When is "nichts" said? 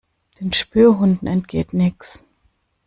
1.73-2.25